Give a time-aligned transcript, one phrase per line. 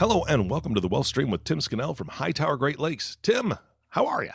[0.00, 3.16] Hello and welcome to the Wealth Stream with Tim Scannell from Hightower Great Lakes.
[3.20, 3.54] Tim,
[3.88, 4.30] how are you?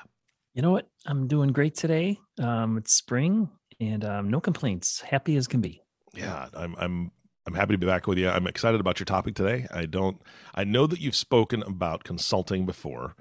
[0.53, 0.89] You know what?
[1.05, 2.19] I'm doing great today.
[2.37, 3.49] Um, it's spring
[3.79, 4.99] and um, no complaints.
[4.99, 5.81] Happy as can be.
[6.13, 6.75] Yeah, I'm.
[6.77, 7.11] I'm.
[7.47, 8.27] I'm happy to be back with you.
[8.27, 9.65] I'm excited about your topic today.
[9.71, 10.21] I don't.
[10.53, 13.15] I know that you've spoken about consulting before,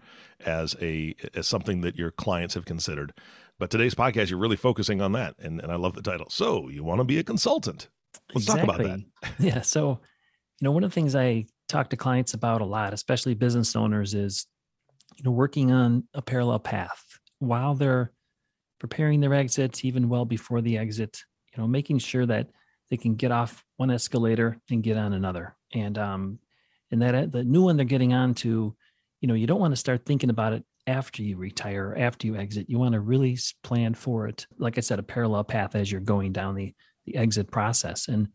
[0.45, 3.13] as a as something that your clients have considered,
[3.61, 6.29] but today's podcast you're really focusing on that, and and I love the title.
[6.29, 7.89] So you want to be a consultant?
[8.35, 8.67] Let's exactly.
[8.67, 9.31] talk about that.
[9.39, 9.61] yeah.
[9.61, 10.01] So,
[10.61, 13.75] you know, one of the things I talk to clients about a lot, especially business
[13.75, 14.47] owners, is
[15.17, 17.03] you know working on a parallel path
[17.39, 18.13] while they're
[18.79, 21.23] preparing their exits, even well before the exit.
[21.55, 22.49] You know, making sure that
[22.91, 26.39] they can get off one escalator and get on another, and um,
[26.91, 28.73] and that the new one they're getting onto,
[29.21, 32.37] you know, you don't want to start thinking about it after you retire after you
[32.37, 32.69] exit.
[32.69, 34.47] You want to really plan for it.
[34.59, 36.75] Like I said, a parallel path as you're going down the
[37.07, 38.29] the exit process and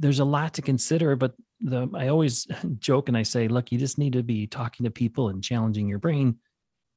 [0.00, 2.46] there's a lot to consider, but the I always
[2.78, 5.88] joke and I say, look, you just need to be talking to people and challenging
[5.88, 6.36] your brain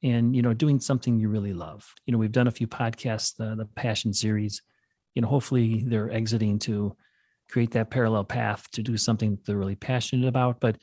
[0.03, 1.93] and you know doing something you really love.
[2.05, 4.61] You know, we've done a few podcasts, uh, the passion series.
[5.15, 6.95] You know, hopefully they're exiting to
[7.49, 10.59] create that parallel path to do something that they're really passionate about.
[10.59, 10.77] But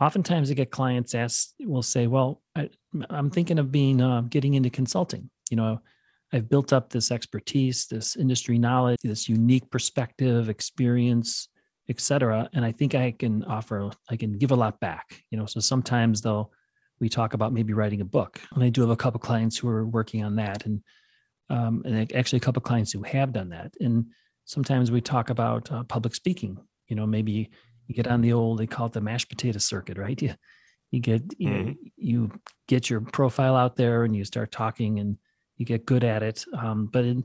[0.00, 2.68] oftentimes I get clients ask, will say, well, I,
[3.10, 5.30] am thinking of being uh, getting into consulting.
[5.50, 5.80] You know,
[6.32, 11.48] I've built up this expertise, this industry knowledge, this unique perspective, experience,
[11.88, 12.48] etc.
[12.52, 15.22] And I think I can offer, I can give a lot back.
[15.30, 16.50] You know, so sometimes though
[17.00, 19.68] we talk about maybe writing a book, and I do have a couple clients who
[19.68, 20.82] are working on that, and
[21.50, 23.74] um, and actually a couple clients who have done that.
[23.80, 24.06] And
[24.46, 26.56] sometimes we talk about uh, public speaking.
[26.88, 27.50] You know, maybe
[27.86, 30.20] you get on the old they call it the mashed potato circuit, right?
[30.22, 30.34] You
[30.90, 31.72] you get you, mm-hmm.
[31.96, 32.30] you
[32.68, 35.18] get your profile out there and you start talking and
[35.56, 36.44] you get good at it.
[36.56, 37.24] Um, but in,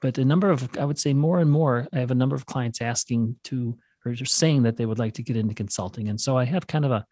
[0.00, 2.46] but a number of I would say more and more, I have a number of
[2.46, 6.36] clients asking to or saying that they would like to get into consulting, and so
[6.36, 7.06] I have kind of a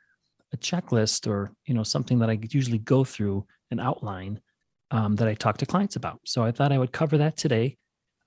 [0.52, 4.40] a checklist or you know something that I usually go through an outline
[4.90, 6.20] um, that I talk to clients about.
[6.24, 7.76] So I thought I would cover that today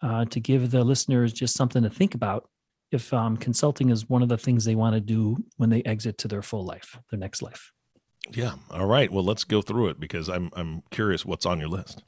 [0.02, 2.50] uh, to give the listeners just something to think about
[2.92, 6.18] if um, consulting is one of the things they want to do when they exit
[6.20, 7.72] to their full life, their next life.
[8.32, 8.54] Yeah.
[8.72, 9.12] All right.
[9.12, 12.04] Well, let's go through it because I'm I'm curious what's on your list.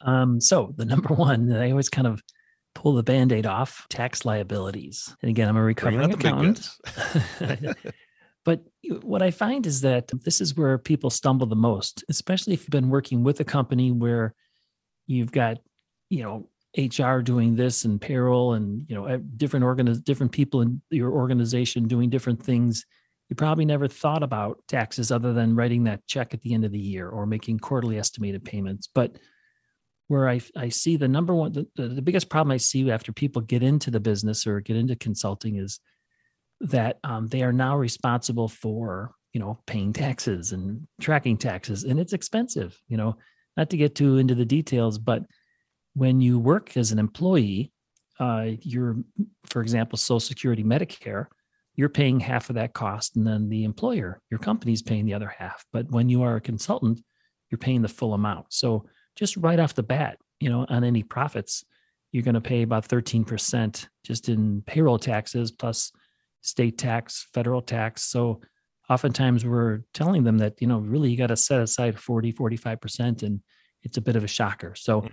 [0.00, 2.22] Um, so the number one, I always kind of
[2.74, 5.14] pull the band-aid off tax liabilities.
[5.22, 6.68] And again, I'm a recovering accountant.
[8.44, 8.62] but
[9.02, 12.70] what I find is that this is where people stumble the most, especially if you've
[12.70, 14.34] been working with a company where
[15.06, 15.58] you've got,
[16.10, 20.82] you know, HR doing this and payroll and you know different organiz- different people in
[20.90, 22.84] your organization doing different things.
[23.30, 26.72] You probably never thought about taxes other than writing that check at the end of
[26.72, 28.88] the year or making quarterly estimated payments.
[28.94, 29.16] But
[30.08, 33.42] where I, I see the number one, the, the biggest problem I see after people
[33.42, 35.80] get into the business or get into consulting is
[36.60, 41.84] that um, they are now responsible for, you know, paying taxes and tracking taxes.
[41.84, 43.16] And it's expensive, you know,
[43.56, 45.24] not to get too into the details, but
[45.94, 47.72] when you work as an employee,
[48.18, 48.96] uh, you're,
[49.46, 51.26] for example, Social Security, Medicare,
[51.76, 55.32] you're paying half of that cost, and then the employer, your company's paying the other
[55.38, 55.64] half.
[55.72, 57.00] But when you are a consultant,
[57.50, 58.46] you're paying the full amount.
[58.48, 58.86] So
[59.18, 61.64] just right off the bat, you know, on any profits,
[62.12, 65.90] you're going to pay about 13% just in payroll taxes plus
[66.40, 68.04] state tax, federal tax.
[68.04, 68.40] So
[68.88, 73.24] oftentimes we're telling them that, you know, really you got to set aside 40, 45%,
[73.24, 73.40] and
[73.82, 74.74] it's a bit of a shocker.
[74.76, 75.08] So, hmm.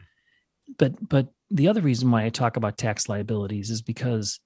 [0.78, 4.40] but, but the other reason why I talk about tax liabilities is because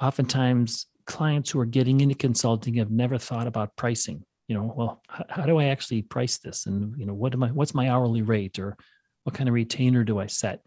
[0.00, 5.02] oftentimes clients who are getting into consulting have never thought about pricing you know well
[5.08, 7.88] how, how, do i actually price this and you know what am i what's my
[7.88, 8.76] hourly rate or
[9.24, 10.60] what kind of retainer do i set?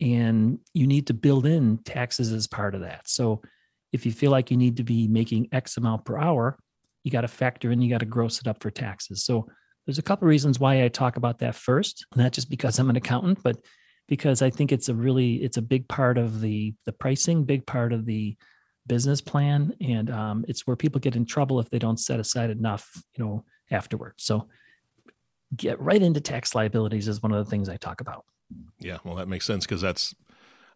[0.00, 3.08] And you need to build in taxes as part of that.
[3.08, 3.42] So
[3.92, 6.58] if you feel like you need to be making x amount per hour
[7.04, 9.24] you got to factor in you got to gross it up for taxes.
[9.24, 9.48] So
[9.86, 12.94] there's a couple reasons why i talk about that first not just because i'm an
[12.94, 13.56] accountant but
[14.06, 17.66] because i think it's a really it's a big part of the the pricing big
[17.66, 18.36] part of the
[18.86, 19.72] business plan.
[19.80, 23.24] And um, it's where people get in trouble if they don't set aside enough you
[23.24, 24.24] know afterwards.
[24.24, 24.48] So
[25.56, 28.24] get right into tax liabilities is one of the things i talk about
[28.78, 30.14] yeah well that makes sense because that's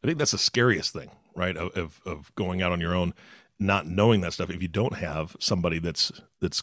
[0.03, 3.13] i think that's the scariest thing right of, of, of going out on your own
[3.59, 6.63] not knowing that stuff, if you don't have somebody that's that's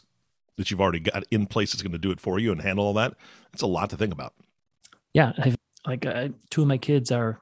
[0.56, 2.84] that you've already got in place that's going to do it for you and handle
[2.84, 3.14] all that,
[3.52, 4.34] it's a lot to think about.
[5.12, 5.56] Yeah, I've,
[5.86, 7.40] like uh, two of my kids are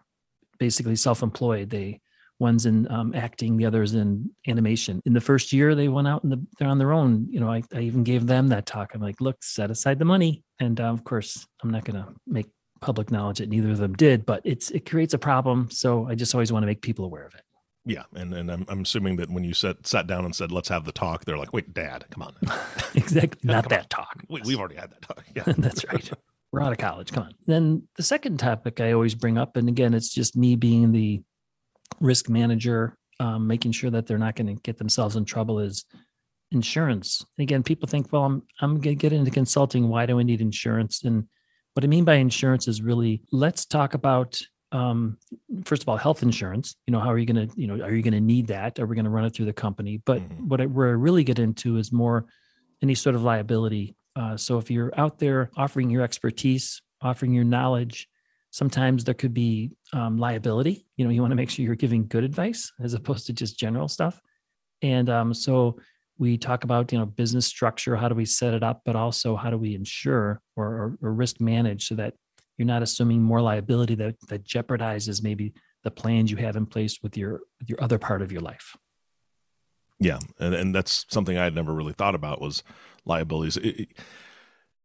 [0.59, 1.69] basically self-employed.
[1.69, 2.01] They
[2.43, 5.01] one's in um, acting, the other's in animation.
[5.07, 7.29] In the first year, they went out and the, they're on their own.
[7.31, 8.95] You know, I, I even gave them that talk.
[8.95, 12.13] I'm like, look, set aside the money, and uh, of course, I'm not going to
[12.27, 12.49] make
[12.81, 15.71] public knowledge that neither of them did, but it's it creates a problem.
[15.71, 17.43] So I just always want to make people aware of it.
[17.85, 20.69] Yeah, and and I'm, I'm assuming that when you sat sat down and said let's
[20.69, 22.35] have the talk, they're like, wait, Dad, come on.
[22.95, 23.89] exactly, not that on.
[23.89, 24.25] talk.
[24.29, 25.25] We, have already had that talk.
[25.35, 26.11] Yeah, that's right.
[26.51, 27.13] We're out of college.
[27.13, 27.35] Come on.
[27.47, 31.23] Then the second topic I always bring up, and again, it's just me being the
[32.01, 35.85] risk manager, um, making sure that they're not going to get themselves in trouble, is
[36.51, 37.25] insurance.
[37.39, 39.89] Again, people think, well, I'm I'm going to get into consulting.
[39.89, 41.05] Why do I need insurance?
[41.05, 41.27] And
[41.75, 44.41] what I mean by insurance is really let's talk about
[44.73, 45.19] um,
[45.65, 46.77] first of all health insurance.
[46.87, 48.79] You know, how are you going to you know are you going to need that?
[48.79, 50.03] Are we going to run it through the company?
[50.05, 50.49] But mm-hmm.
[50.49, 52.27] what I, where I really get into is more
[52.83, 53.97] any sort of liability.
[54.15, 58.09] Uh, so if you're out there offering your expertise, offering your knowledge,
[58.53, 60.87] sometimes there could be um, liability.
[60.97, 63.59] You know, you want to make sure you're giving good advice as opposed to just
[63.59, 64.21] general stuff.
[64.83, 65.79] And um, so
[66.19, 69.35] we talk about you know business structure how do we set it up but also
[69.35, 72.15] how do we ensure or, or, or, risk manage so that
[72.57, 75.53] you're not assuming more liability that, that jeopardizes maybe
[75.83, 78.77] the plans you have in place with your with your other part of your life
[79.99, 82.63] yeah and, and that's something i had never really thought about was
[83.05, 83.57] liabilities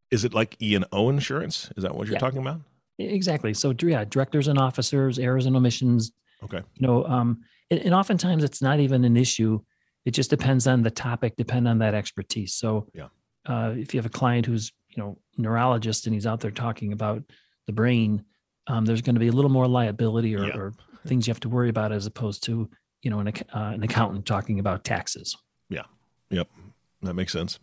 [0.09, 2.19] is it like e&o insurance is that what you're yeah.
[2.19, 2.61] talking about
[2.97, 6.11] exactly so yeah directors and officers errors and omissions
[6.43, 9.59] okay you know um and, and oftentimes it's not even an issue
[10.07, 12.53] it just depends on the topic, depend on that expertise.
[12.53, 13.09] So yeah.
[13.45, 16.93] Uh, if you have a client who's you know neurologist and he's out there talking
[16.93, 17.23] about
[17.65, 18.23] the brain,
[18.67, 20.55] um, there's going to be a little more liability or, yeah.
[20.55, 20.73] or,
[21.05, 22.69] things you have to worry about as opposed to
[23.01, 25.35] you know an, uh, an accountant talking about taxes.
[25.69, 25.83] Yeah.
[26.29, 26.47] Yep.
[27.01, 27.59] That makes sense.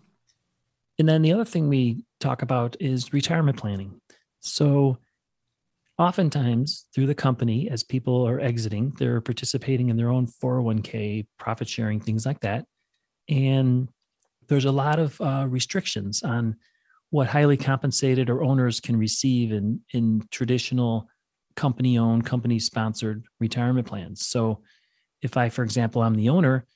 [0.98, 4.02] And then the other thing we talk about is retirement planning.
[4.40, 4.98] So
[5.98, 11.68] oftentimes through the company as people are exiting they're participating in their own 401k profit
[11.68, 12.64] sharing things like that.
[13.28, 13.88] And
[14.48, 16.56] there's a lot of uh, restrictions on
[17.10, 21.08] what highly compensated or owners can receive in in traditional
[21.54, 24.26] company owned company sponsored retirement plans.
[24.26, 24.62] So
[25.22, 26.66] if i for example i'm the owner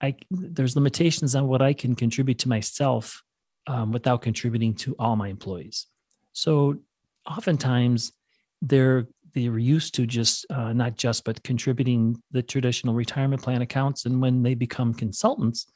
[0.00, 3.22] i there's limitations on what i can contribute to myself
[3.66, 5.86] um, without contributing to all my employees.
[6.32, 6.76] So
[7.28, 8.12] oftentimes
[8.62, 13.60] they're they were used to just uh, not just but contributing the traditional retirement plan
[13.60, 14.06] accounts.
[14.06, 15.66] And when they become consultants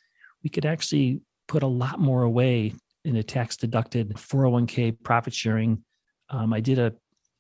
[0.43, 2.73] we could actually put a lot more away
[3.05, 5.83] in a tax deducted 401k profit sharing.
[6.29, 6.93] Um, i did a,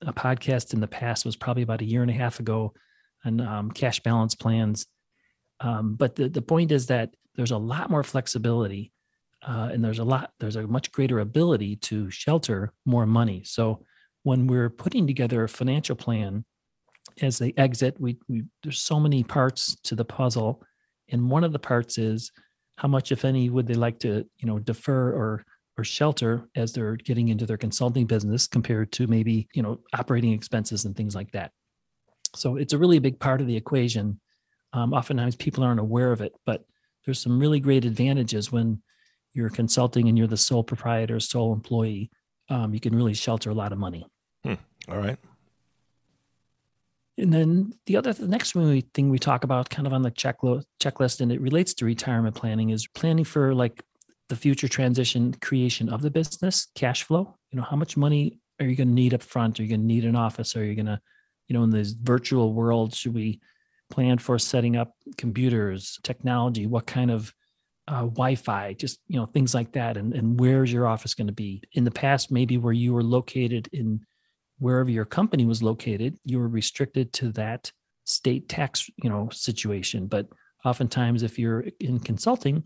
[0.03, 2.73] a podcast in the past was probably about a year and a half ago
[3.25, 4.87] on um, cash balance plans.
[5.61, 8.93] Um, but the, the point is that there's a lot more flexibility
[9.43, 13.43] uh, and there's a lot there's a much greater ability to shelter more money.
[13.45, 13.85] So
[14.23, 16.45] when we're putting together a financial plan
[17.23, 20.63] as they exit we, we there's so many parts to the puzzle.
[21.11, 22.31] And one of the parts is
[22.77, 25.45] how much if any would they like to you know defer or
[25.77, 30.33] or shelter as they're getting into their consulting business compared to maybe you know operating
[30.33, 31.53] expenses and things like that.
[32.35, 34.21] So it's a really big part of the equation.
[34.73, 36.65] Um, oftentimes people aren't aware of it but
[37.05, 38.81] there's some really great advantages when
[39.33, 42.09] you're consulting and you're the sole proprietor sole employee
[42.51, 44.07] um, you can really shelter a lot of money.
[44.45, 44.55] Hmm.
[44.89, 45.17] All right.
[47.17, 50.65] And then the other, the next thing we talk about, kind of on the checklist,
[50.83, 53.83] checklist, and it relates to retirement planning, is planning for like
[54.29, 57.37] the future transition creation of the business, cash flow.
[57.51, 59.59] You know, how much money are you going to need up front?
[59.59, 60.57] Are you going to need an office?
[60.57, 61.01] Are you going to,
[61.49, 63.41] you know, in this virtual world, should we
[63.91, 66.67] plan for setting up computers, technology?
[66.67, 67.35] What kind of
[67.91, 71.33] uh, Wi-Fi, just you know things like that, and and where's your office going to
[71.33, 71.63] be?
[71.73, 74.01] In the past, maybe where you were located in
[74.59, 77.73] wherever your company was located, you were restricted to that
[78.05, 80.07] state tax you know situation.
[80.07, 80.29] But
[80.65, 82.63] oftentimes, if you're in consulting,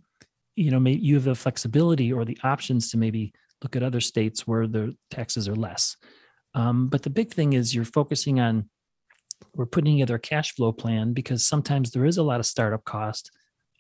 [0.57, 4.01] you know maybe you have the flexibility or the options to maybe look at other
[4.01, 5.97] states where the taxes are less.
[6.55, 8.69] Um, but the big thing is you're focusing on
[9.55, 12.85] we're putting together a cash flow plan because sometimes there is a lot of startup
[12.85, 13.31] cost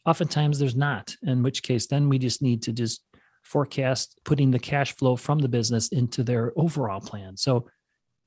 [0.06, 3.02] Oftentimes there's not, in which case then we just need to just
[3.42, 7.36] forecast putting the cash flow from the business into their overall plan.
[7.36, 7.68] So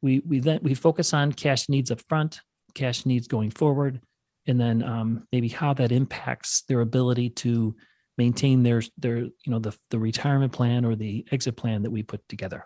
[0.02, 2.42] we we then we focus on cash needs up front,
[2.74, 4.02] cash needs going forward,
[4.46, 7.76] and then um, maybe how that impacts their ability to
[8.18, 12.04] maintain their their you know the the retirement plan or the exit plan that we
[12.04, 12.66] put together.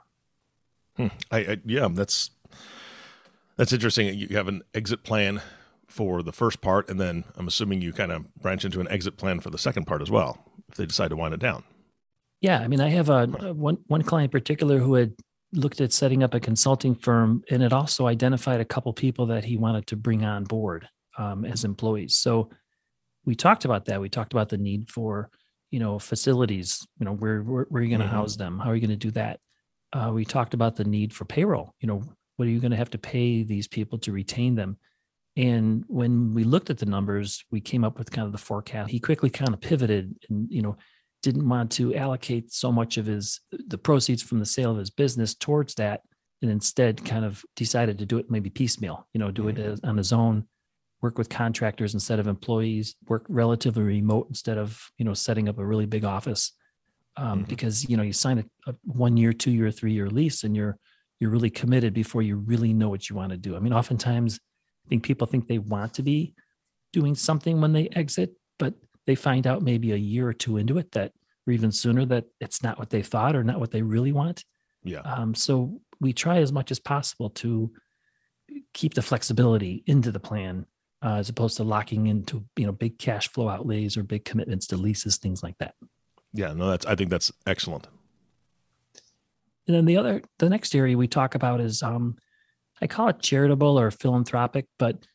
[0.97, 1.07] Hmm.
[1.31, 2.31] I, I yeah, that's
[3.57, 4.13] that's interesting.
[4.17, 5.41] You have an exit plan
[5.91, 9.17] for the first part, and then I'm assuming you kind of branch into an exit
[9.17, 11.63] plan for the second part as well if they decide to wind it down.
[12.39, 15.13] Yeah, I mean, I have a, a one one client in particular who had
[15.53, 19.43] looked at setting up a consulting firm, and it also identified a couple people that
[19.43, 22.17] he wanted to bring on board um, as employees.
[22.17, 22.49] So
[23.25, 24.01] we talked about that.
[24.01, 25.29] We talked about the need for
[25.69, 26.85] you know facilities.
[26.99, 28.15] You know, where where, where are you going to mm-hmm.
[28.15, 28.59] house them?
[28.59, 29.39] How are you going to do that?
[29.93, 31.75] Uh, we talked about the need for payroll.
[31.79, 32.01] You know,
[32.37, 34.77] what are you going to have to pay these people to retain them?
[35.37, 38.91] And when we looked at the numbers, we came up with kind of the forecast.
[38.91, 40.75] He quickly kind of pivoted and, you know,
[41.21, 44.89] didn't want to allocate so much of his the proceeds from the sale of his
[44.89, 46.01] business towards that
[46.41, 49.73] and instead kind of decided to do it maybe piecemeal you know do it mm-hmm.
[49.73, 50.45] as, on his own
[51.01, 55.59] work with contractors instead of employees work relatively remote instead of you know setting up
[55.59, 56.53] a really big office
[57.17, 57.49] um, mm-hmm.
[57.49, 60.55] because you know you sign a, a one year two year three year lease and
[60.55, 60.77] you're
[61.19, 64.39] you're really committed before you really know what you want to do i mean oftentimes
[64.91, 66.35] think people think they want to be
[66.91, 68.73] doing something when they exit, but
[69.07, 71.13] they find out maybe a year or two into it that,
[71.47, 74.43] or even sooner, that it's not what they thought or not what they really want.
[74.83, 74.99] Yeah.
[74.99, 77.71] Um, so we try as much as possible to
[78.73, 80.65] keep the flexibility into the plan
[81.01, 84.67] uh, as opposed to locking into you know big cash flow outlays or big commitments
[84.67, 85.73] to leases, things like that.
[86.33, 87.87] Yeah, no, that's I think that's excellent.
[89.67, 92.17] And then the other, the next area we talk about is um,
[92.81, 95.05] I call it charitable or philanthropic, but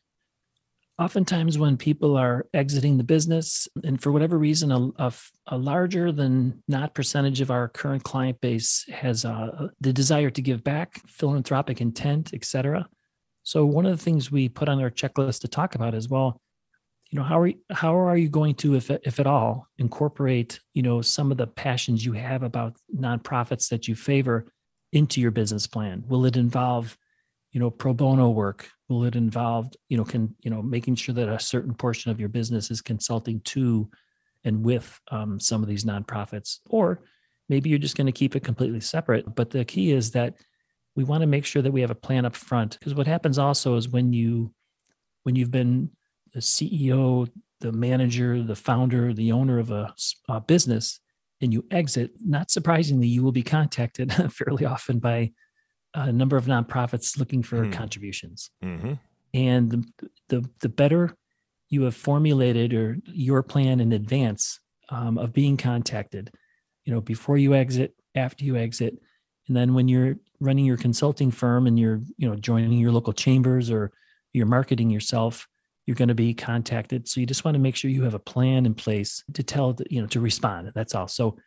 [0.99, 5.13] oftentimes when people are exiting the business and for whatever reason a, a,
[5.47, 10.41] a larger than not percentage of our current client base has uh, the desire to
[10.41, 12.87] give back philanthropic intent etc
[13.43, 16.41] so one of the things we put on our checklist to talk about is well
[17.11, 20.59] you know how are you, how are you going to if if at all incorporate
[20.73, 24.47] you know some of the passions you have about nonprofits that you favor
[24.93, 26.03] into your business plan?
[26.07, 26.97] Will it involve
[27.57, 31.15] you know pro bono work will it involve you know can you know making sure
[31.15, 33.89] that a certain portion of your business is consulting to
[34.43, 36.59] and with um, some of these nonprofits?
[36.69, 37.01] Or
[37.49, 40.35] maybe you're just going to keep it completely separate but the key is that
[40.95, 43.39] we want to make sure that we have a plan up front because what happens
[43.39, 44.53] also is when you
[45.23, 45.89] when you've been
[46.33, 47.27] the ceo
[47.61, 49.91] the manager the founder the owner of a,
[50.29, 50.99] a business
[51.41, 55.31] and you exit not surprisingly you will be contacted fairly often by
[55.93, 57.73] a number of nonprofits looking for mm.
[57.73, 58.51] contributions.
[58.63, 58.93] Mm-hmm.
[59.33, 61.15] And the, the, the better
[61.69, 66.31] you have formulated or your plan in advance um, of being contacted,
[66.85, 68.97] you know, before you exit, after you exit,
[69.47, 73.13] and then when you're running your consulting firm and you're, you know, joining your local
[73.13, 73.91] chambers or
[74.33, 75.47] you're marketing yourself,
[75.85, 77.07] you're going to be contacted.
[77.07, 79.75] So you just want to make sure you have a plan in place to tell,
[79.89, 80.71] you know, to respond.
[80.75, 81.07] That's all.
[81.07, 81.37] So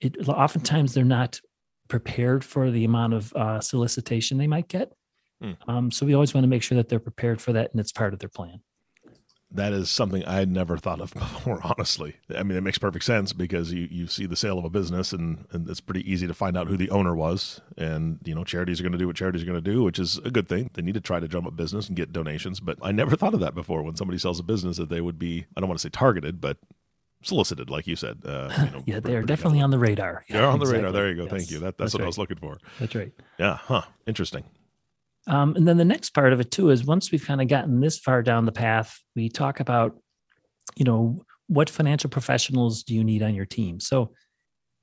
[0.00, 1.40] it oftentimes they're not
[1.88, 4.92] prepared for the amount of uh, solicitation they might get.
[5.42, 5.56] Mm.
[5.68, 7.92] Um, so we always want to make sure that they're prepared for that and it's
[7.92, 8.60] part of their plan.
[9.52, 12.16] That is something I had never thought of before, honestly.
[12.36, 15.12] I mean, it makes perfect sense because you, you see the sale of a business
[15.12, 17.60] and, and it's pretty easy to find out who the owner was.
[17.76, 19.98] And, you know, charities are going to do what charities are going to do, which
[19.98, 20.70] is a good thing.
[20.74, 22.60] They need to try to drum up business and get donations.
[22.60, 25.18] But I never thought of that before when somebody sells a business that they would
[25.18, 26.58] be, I don't want to say targeted, but
[27.26, 28.22] solicited, like you said.
[28.24, 30.24] Uh, you know, yeah, they're definitely on the radar.
[30.28, 30.66] Yeah, they're on exactly.
[30.66, 30.92] the radar.
[30.92, 31.22] There you go.
[31.24, 31.32] Yes.
[31.32, 31.58] Thank you.
[31.60, 32.06] That, that's, that's what right.
[32.06, 32.58] I was looking for.
[32.78, 33.12] That's right.
[33.38, 33.56] Yeah.
[33.56, 33.82] Huh.
[34.06, 34.44] Interesting.
[35.26, 37.80] Um, and then the next part of it too is once we've kind of gotten
[37.80, 39.96] this far down the path, we talk about,
[40.76, 43.80] you know, what financial professionals do you need on your team?
[43.80, 44.12] So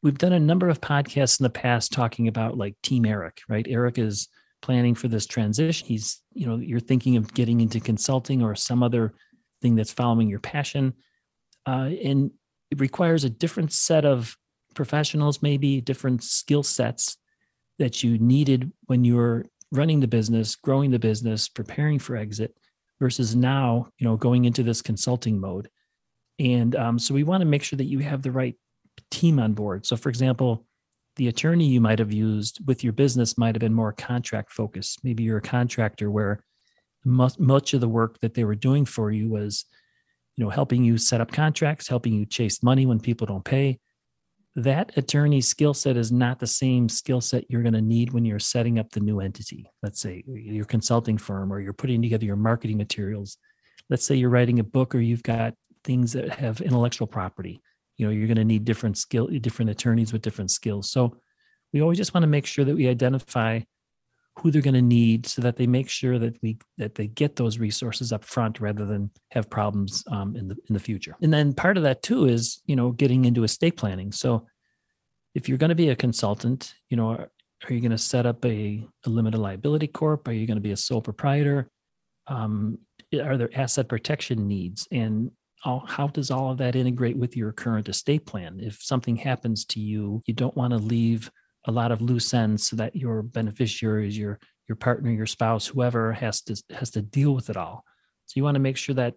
[0.02, 3.66] we've done a number of podcasts in the past talking about like Team Eric, right?
[3.70, 4.28] Eric is
[4.62, 5.88] planning for this transition.
[5.88, 9.14] He's, you know, you're thinking of getting into consulting or some other
[9.62, 10.94] thing that's following your passion
[11.66, 12.32] uh, and
[12.72, 14.38] it requires a different set of
[14.74, 17.18] professionals, maybe different skill sets
[17.80, 22.56] that you needed when you were running the business, growing the business, preparing for exit,
[23.00, 25.70] versus now, you know, going into this consulting mode.
[26.40, 28.56] And um, so we want to make sure that you have the right
[29.12, 29.86] team on board.
[29.86, 30.66] So, for example,
[31.16, 35.04] the attorney you might have used with your business might have been more contract focused.
[35.04, 36.44] Maybe you're a contractor where
[37.06, 39.66] much, much of the work that they were doing for you was
[40.36, 43.80] you know, helping you set up contracts, helping you chase money when people don't pay.
[44.56, 48.24] That attorney skill set is not the same skill set you're going to need when
[48.26, 49.70] you're setting up the new entity.
[49.82, 53.38] Let's say your consulting firm or you're putting together your marketing materials.
[53.90, 57.62] Let's say you're writing a book or you've got things that have intellectual property.
[57.98, 60.92] You know, you're going to need different skill, different attorneys with different skills.
[60.92, 61.18] So
[61.74, 63.62] we always just want to make sure that we identify
[64.40, 67.36] who they're going to need so that they make sure that we that they get
[67.36, 71.16] those resources up front rather than have problems um, in the in the future.
[71.22, 74.12] And then part of that too is you know getting into estate planning.
[74.12, 74.48] So
[75.36, 77.30] if you're going to be a consultant you know are,
[77.70, 80.28] are you going to set up a, a limited liability corp?
[80.28, 81.70] Are you going to be a sole proprietor?
[82.28, 82.80] Um,
[83.14, 84.88] are there asset protection needs?
[84.92, 85.32] And
[85.64, 88.60] all, how does all of that integrate with your current estate plan?
[88.60, 91.32] If something happens to you you don't want to leave
[91.66, 96.14] a lot of loose ends so that your beneficiaries your your partner your spouse whoever
[96.14, 97.84] has to has to deal with it all.
[98.26, 99.16] So you want to make sure that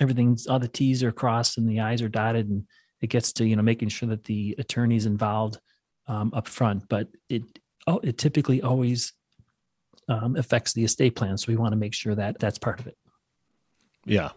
[0.00, 2.64] everything's all the t's are crossed and the i's are dotted and
[3.00, 5.58] it gets to you know making sure that the attorney's involved
[6.06, 7.42] um, up front but it
[7.86, 9.12] oh it typically always
[10.08, 12.86] um, affects the estate plan so we want to make sure that that's part of
[12.86, 12.96] it.
[14.04, 14.30] Yeah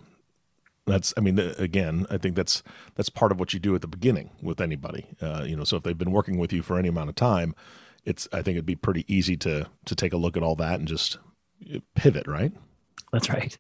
[0.91, 2.63] that's i mean again i think that's
[2.95, 5.07] that's part of what you do at the beginning with anybody.
[5.21, 7.55] Uh, you know so if they've been working with you for any amount of time
[8.05, 10.79] it's i think it'd be pretty easy to to take a look at all that
[10.79, 11.17] and just
[11.73, 12.51] uh, pivot right?
[13.11, 13.57] That's right.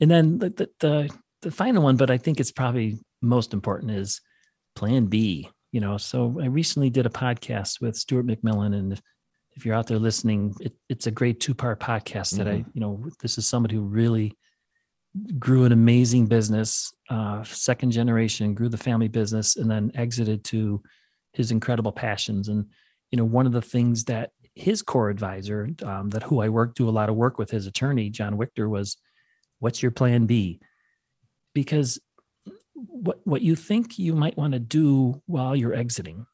[0.00, 1.10] And then the the, the,
[1.42, 4.20] the final one but i think it's probably most important is
[4.74, 5.96] plan b you know?
[5.96, 9.02] So i recently did a podcast with stuart mcmillan and if,
[9.54, 12.62] if you're out there listening it, it's a great two part podcast that mm-hmm.
[12.62, 14.36] i you know this is somebody who really
[15.38, 20.82] grew an amazing business, uh, second generation, grew the family business, and then exited to
[21.32, 22.48] his incredible passions.
[22.48, 22.66] And
[23.10, 26.74] you know, one of the things that his core advisor, um, that who I work
[26.74, 28.96] do a lot of work with, his attorney John Wichter, was,
[29.58, 30.60] "What's your plan B?"
[31.54, 32.00] Because
[32.74, 36.26] what what you think you might want to do while you're exiting,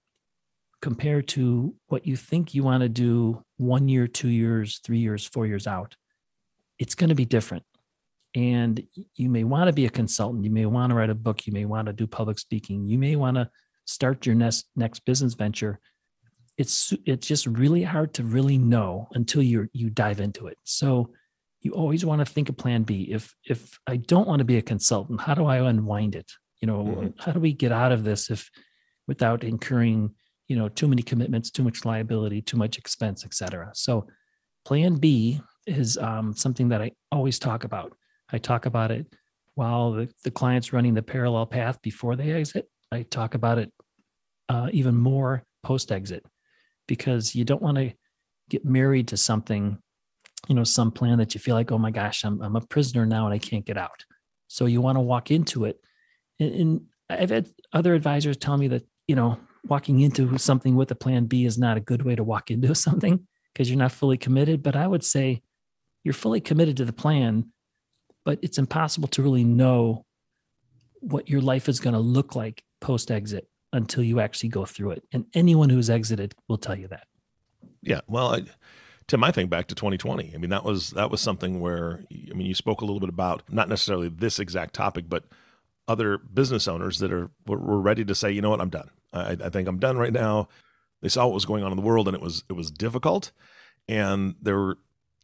[0.80, 5.24] compared to what you think you want to do one year, two years, three years,
[5.24, 5.96] four years out,
[6.78, 7.64] it's going to be different
[8.34, 8.82] and
[9.14, 11.52] you may want to be a consultant you may want to write a book you
[11.52, 13.48] may want to do public speaking you may want to
[13.88, 15.80] start your next next business venture.
[16.56, 20.58] It's it's just really hard to really know until you you dive into it.
[20.64, 21.10] So
[21.60, 23.08] you always want to think of plan b.
[23.10, 26.30] If if i don't want to be a consultant how do i unwind it?
[26.60, 27.08] You know mm-hmm.
[27.18, 28.50] how do we get out of this if
[29.06, 30.14] without incurring
[30.48, 34.06] you know too many commitments too much liability too much expense etc so
[34.64, 37.92] plan b is um, something that i always talk about
[38.30, 39.06] I talk about it
[39.54, 42.68] while the, the client's running the parallel path before they exit.
[42.92, 43.72] I talk about it
[44.48, 46.24] uh, even more post exit
[46.86, 47.92] because you don't want to
[48.48, 49.78] get married to something,
[50.46, 53.04] you know, some plan that you feel like, oh my gosh, I'm, I'm a prisoner
[53.04, 54.04] now and I can't get out.
[54.48, 55.80] So you want to walk into it.
[56.40, 60.90] And, and I've had other advisors tell me that, you know, walking into something with
[60.90, 63.92] a plan B is not a good way to walk into something because you're not
[63.92, 64.62] fully committed.
[64.62, 65.42] But I would say
[66.04, 67.52] you're fully committed to the plan
[68.24, 70.04] but it's impossible to really know
[71.00, 74.92] what your life is going to look like post exit until you actually go through
[74.92, 75.04] it.
[75.12, 77.06] And anyone who's exited will tell you that.
[77.82, 78.00] Yeah.
[78.08, 78.42] Well, I,
[79.06, 80.32] Tim, I think back to 2020.
[80.34, 83.08] I mean, that was that was something where I mean, you spoke a little bit
[83.08, 85.24] about not necessarily this exact topic, but
[85.86, 88.90] other business owners that are were ready to say, you know what, I'm done.
[89.12, 90.48] I, I think I'm done right now.
[91.00, 93.32] They saw what was going on in the world, and it was it was difficult.
[93.88, 94.78] And there were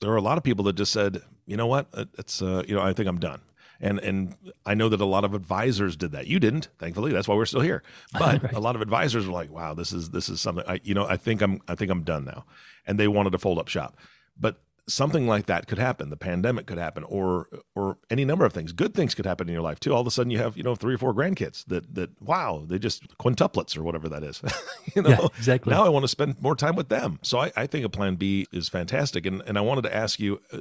[0.05, 1.89] there are a lot of people that just said, you know what,
[2.19, 3.41] it's uh, you know, I think I'm done.
[3.81, 4.37] And and
[4.67, 6.27] I know that a lot of advisors did that.
[6.27, 7.11] You didn't, thankfully.
[7.11, 7.83] That's why we're still here.
[8.13, 8.53] But right.
[8.53, 10.65] a lot of advisors were like, wow, this is this is something.
[10.69, 12.45] I you know, I think I'm I think I'm done now,
[12.87, 13.97] and they wanted to fold up shop.
[14.39, 16.11] But something like that could happen.
[16.11, 18.73] The pandemic could happen, or or any number of things.
[18.73, 19.93] Good things could happen in your life too.
[19.95, 22.65] All of a sudden, you have you know three or four grandkids that that wow,
[22.67, 24.43] they just quintuplets or whatever that is.
[24.97, 25.73] you know, yeah, exactly.
[25.73, 27.19] Now I want to spend more time with them.
[27.23, 29.27] So I, I think a plan B is fantastic.
[29.27, 30.61] And and I wanted to ask you, uh,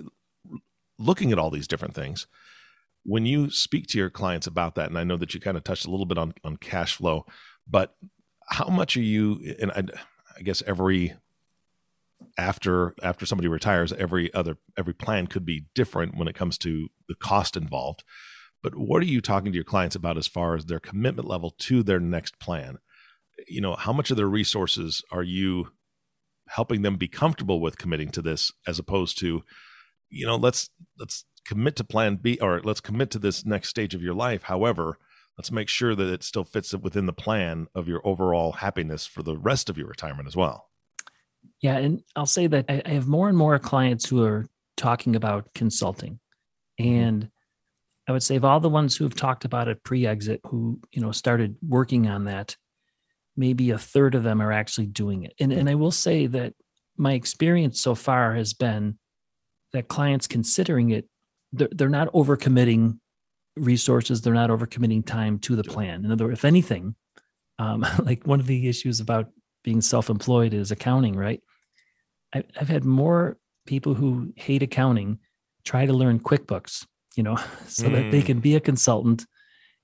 [0.97, 2.27] looking at all these different things,
[3.03, 5.63] when you speak to your clients about that, and I know that you kind of
[5.63, 7.25] touched a little bit on on cash flow,
[7.67, 7.95] but
[8.49, 9.55] how much are you?
[9.61, 9.83] And I,
[10.37, 11.13] I guess every
[12.37, 16.89] after after somebody retires every other every plan could be different when it comes to
[17.07, 18.03] the cost involved.
[18.61, 21.51] But what are you talking to your clients about as far as their commitment level
[21.59, 22.77] to their next plan?
[23.47, 25.71] You know how much of their resources are you
[26.47, 29.43] helping them be comfortable with committing to this as opposed to
[30.09, 30.69] you know let's
[30.99, 34.43] let's commit to plan b or let's commit to this next stage of your life.
[34.43, 34.97] However
[35.37, 39.23] let's make sure that it still fits within the plan of your overall happiness for
[39.23, 40.69] the rest of your retirement as well
[41.63, 44.45] yeah, and I'll say that I, have more and more clients who are
[44.75, 46.19] talking about consulting,
[46.79, 46.91] mm-hmm.
[46.91, 47.29] and
[48.05, 51.01] I would say of all the ones who have talked about it pre-exit, who you
[51.01, 52.57] know started working on that,
[53.37, 55.33] maybe a third of them are actually doing it.
[55.39, 56.53] And and I will say that
[56.97, 58.99] my experience so far has been
[59.71, 61.07] that clients considering it,
[61.53, 62.99] they're, they're not overcommitting
[63.55, 66.03] resources, they're not overcommitting time to the plan.
[66.03, 66.93] In other words, if anything,
[67.57, 69.29] um, like one of the issues about
[69.63, 71.41] being self-employed is accounting, right?
[72.33, 75.19] I've had more people who hate accounting
[75.63, 77.35] try to learn QuickBooks, you know,
[77.67, 77.93] so mm.
[77.93, 78.43] that they can mm.
[78.43, 79.25] be a consultant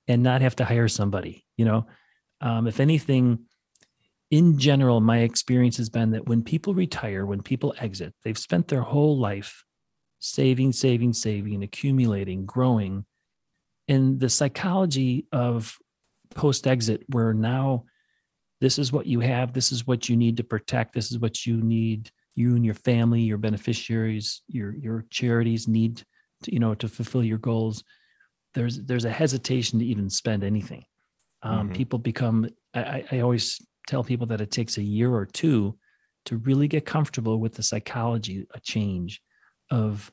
[0.07, 1.45] and not have to hire somebody.
[1.57, 1.88] You know,
[2.41, 3.45] um, if anything,
[4.31, 8.67] in general, my experience has been that when people retire, when people exit, they've spent
[8.67, 9.63] their whole life
[10.19, 13.05] saving, saving, saving, accumulating, growing.
[13.88, 15.75] And the psychology of
[16.35, 17.85] post exit, where now
[18.62, 21.45] this is what you have, this is what you need to protect, this is what
[21.45, 25.97] you need, you and your family, your beneficiaries, your your charities need
[26.43, 27.84] to, you know, to fulfill your goals.
[28.54, 30.86] There's there's a hesitation to even spend anything.
[31.43, 31.75] Um, mm-hmm.
[31.75, 32.49] People become.
[32.73, 35.78] I, I always tell people that it takes a year or two
[36.25, 39.21] to really get comfortable with the psychology, a change
[39.69, 40.12] of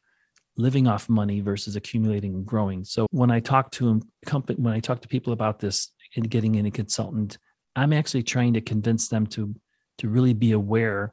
[0.57, 2.85] living off money versus accumulating and growing.
[2.85, 6.57] So when I talk to company, when I talk to people about this and getting
[6.57, 7.39] in a consultant,
[7.77, 9.55] I'm actually trying to convince them to
[9.99, 11.13] to really be aware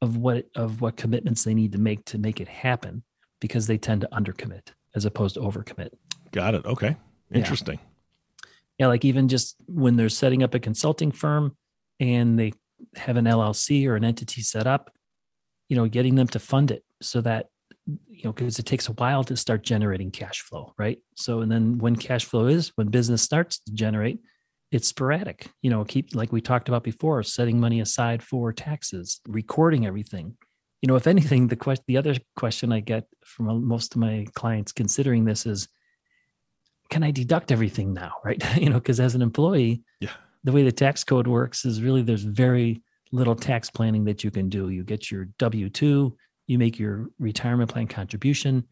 [0.00, 3.02] of what of what commitments they need to make to make it happen
[3.40, 5.90] because they tend to undercommit as opposed to overcommit.
[6.32, 6.64] Got it.
[6.64, 6.96] Okay.
[7.32, 7.78] Interesting.
[7.78, 8.46] Yeah.
[8.78, 11.56] yeah, like even just when they're setting up a consulting firm
[12.00, 12.52] and they
[12.96, 14.90] have an LLC or an entity set up,
[15.68, 17.46] you know, getting them to fund it so that
[17.86, 20.98] you know because it takes a while to start generating cash flow, right?
[21.16, 24.20] So and then when cash flow is when business starts to generate,
[24.70, 25.50] it's sporadic.
[25.62, 30.36] You know, keep like we talked about before, setting money aside for taxes, recording everything.
[30.82, 34.26] You know, if anything, the question, the other question I get from most of my
[34.34, 35.68] clients considering this is,
[36.90, 38.14] can I deduct everything now?
[38.24, 38.42] Right?
[38.56, 40.10] you know, because as an employee, yeah,
[40.44, 44.30] the way the tax code works is really there's very little tax planning that you
[44.30, 44.68] can do.
[44.68, 48.64] You get your W two, you make your retirement plan contribution,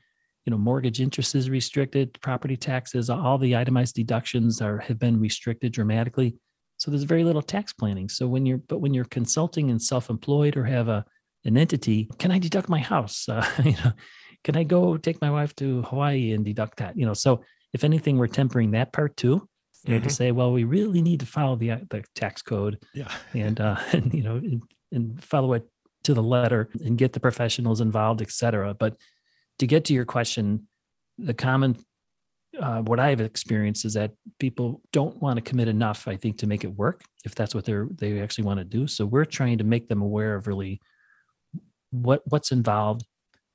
[0.47, 5.21] you know mortgage interest is restricted property taxes all the itemized deductions are have been
[5.21, 6.37] restricted dramatically.
[6.79, 8.09] So there's very little tax planning.
[8.09, 11.05] So when you're but when you're consulting and self-employed or have a
[11.45, 13.27] an entity can i deduct my house?
[13.37, 13.93] Uh, you know
[14.45, 16.97] can i go take my wife to hawaii and deduct that?
[16.97, 19.49] You know so if anything we're tempering that part too.
[19.85, 20.09] You know mm-hmm.
[20.09, 22.79] to say well we really need to follow the the tax code.
[22.95, 23.11] Yeah.
[23.35, 25.65] And uh and you know and, and follow it
[26.05, 28.75] to the letter and get the professionals involved et cetera.
[28.75, 28.97] But
[29.59, 30.69] to get to your question,
[31.19, 31.77] the common
[32.59, 36.47] uh, what I've experienced is that people don't want to commit enough, I think, to
[36.47, 38.87] make it work if that's what they're they actually want to do.
[38.87, 40.81] So we're trying to make them aware of really
[41.91, 43.05] what what's involved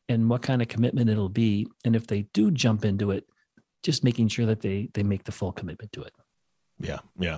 [0.09, 1.67] and what kind of commitment it'll be.
[1.85, 3.25] And if they do jump into it,
[3.83, 6.13] just making sure that they they make the full commitment to it.
[6.79, 7.37] Yeah, yeah.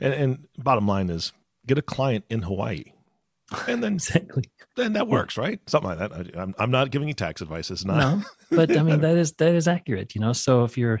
[0.00, 1.32] And and bottom line is
[1.66, 2.84] get a client in Hawaii
[3.66, 4.44] and then exactly.
[4.76, 5.60] then that works right?
[5.68, 6.36] Something like that.
[6.36, 7.70] I, am I'm not giving you tax advice.
[7.70, 8.22] It's not no,
[8.56, 10.32] but i mean that is that is accurate you know?
[10.32, 11.00] So if you're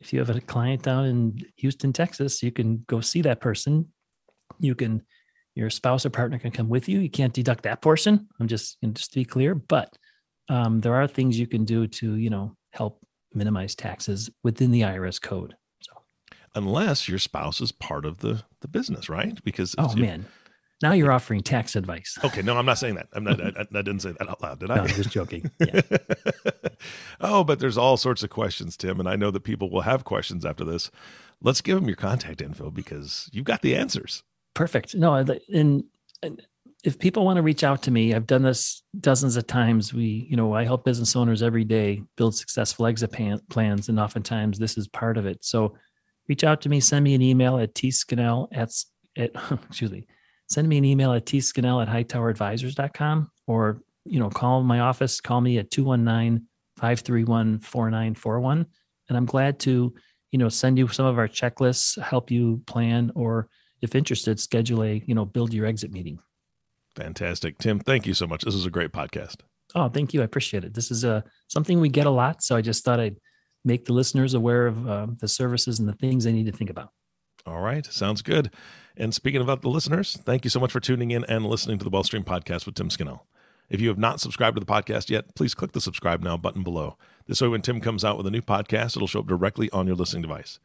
[0.00, 3.92] if you have a client down in houston texas you can go see that person.
[4.58, 5.02] You can
[5.54, 7.00] your spouse or partner can come with you.
[7.00, 8.28] You can't deduct that portion.
[8.38, 9.96] I'm just just to be clear but
[10.48, 14.80] um, there are things you can do to you know help minimize taxes within the
[14.82, 15.92] irs code so.
[16.56, 19.42] Unless your spouse is part of the the business right?
[19.44, 20.26] Because oh man
[20.82, 22.16] now you're offering tax advice.
[22.30, 23.08] Okay, no, I'm not saying that.
[23.12, 23.40] I'm not.
[23.40, 24.76] I, I didn't say that out loud, did I?
[24.76, 25.50] No, I'm just joking.
[25.60, 25.80] Yeah.
[27.20, 30.04] oh, but there's all sorts of questions, Tim, and I know that people will have
[30.04, 30.90] questions after this.
[31.42, 34.22] Let's give them your contact info because you've got the answers.
[34.54, 34.94] Perfect.
[34.94, 35.84] No, and,
[36.22, 36.42] and
[36.84, 39.92] if people want to reach out to me, I've done this dozens of times.
[39.92, 43.12] We, you know, I help business owners every day build successful exit
[43.50, 45.44] plans, and oftentimes this is part of it.
[45.44, 45.74] So,
[46.28, 46.80] reach out to me.
[46.80, 48.70] Send me an email at tscannell at
[49.16, 49.30] at
[49.68, 50.06] excuse me
[50.50, 55.40] send me an email at tscannell at hightoweradvisors.com or, you know, call my office, call
[55.40, 58.66] me at 219-531-4941.
[59.08, 59.94] And I'm glad to,
[60.32, 63.48] you know, send you some of our checklists, help you plan, or
[63.80, 66.18] if interested, schedule a, you know, build your exit meeting.
[66.96, 67.58] Fantastic.
[67.58, 68.42] Tim, thank you so much.
[68.42, 69.36] This is a great podcast.
[69.74, 70.20] Oh, thank you.
[70.20, 70.74] I appreciate it.
[70.74, 72.42] This is a, uh, something we get a lot.
[72.42, 73.16] So I just thought I'd
[73.64, 76.70] make the listeners aware of uh, the services and the things they need to think
[76.70, 76.90] about.
[77.46, 77.86] All right.
[77.86, 78.50] Sounds good.
[78.96, 81.84] And speaking about the listeners, thank you so much for tuning in and listening to
[81.84, 83.26] the Wealthstream podcast with Tim Scannell.
[83.70, 86.62] If you have not subscribed to the podcast yet, please click the subscribe now button
[86.62, 86.98] below.
[87.26, 89.86] This way, when Tim comes out with a new podcast, it'll show up directly on
[89.86, 90.58] your listening device.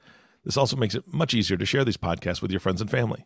[0.43, 3.25] This also makes it much easier to share these podcasts with your friends and family.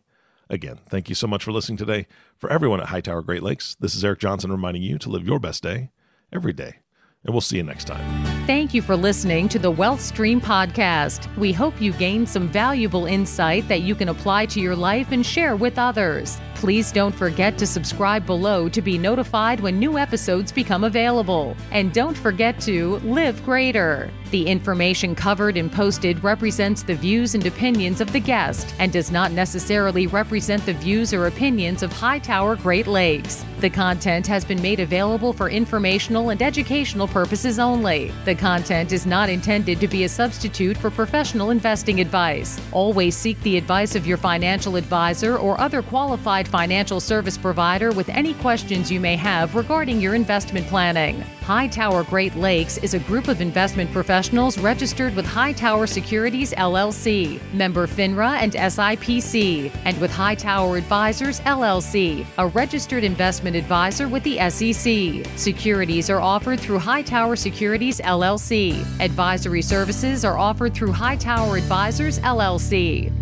[0.50, 2.06] Again, thank you so much for listening today.
[2.36, 5.38] For everyone at Hightower Great Lakes, this is Eric Johnson reminding you to live your
[5.38, 5.90] best day
[6.32, 6.76] every day
[7.24, 8.24] and we'll see you next time.
[8.46, 11.34] Thank you for listening to the Wealth Stream podcast.
[11.36, 15.24] We hope you gained some valuable insight that you can apply to your life and
[15.24, 16.40] share with others.
[16.60, 21.56] Please don't forget to subscribe below to be notified when new episodes become available.
[21.70, 24.10] And don't forget to live greater.
[24.30, 29.10] The information covered and posted represents the views and opinions of the guest and does
[29.10, 33.44] not necessarily represent the views or opinions of Hightower Great Lakes.
[33.58, 38.12] The content has been made available for informational and educational purposes only.
[38.24, 42.60] The content is not intended to be a substitute for professional investing advice.
[42.70, 48.08] Always seek the advice of your financial advisor or other qualified financial service provider with
[48.08, 51.20] any questions you may have regarding your investment planning.
[51.42, 57.86] Hightower Great Lakes is a group of investment professionals registered with Hightower Securities LLC, member
[57.86, 65.26] FINRA and SIPC, and with Hightower Advisors LLC, a registered investment advisor with the SEC.
[65.38, 68.84] Securities are offered through Hightower Securities LLC.
[69.00, 73.12] Advisory services are offered through Hightower Advisors LLC.